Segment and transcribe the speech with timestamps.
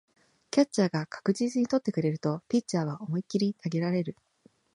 [0.49, 4.17] キャッチャーが確実に捕ってくれるとピッチャーは思いっきり投げられる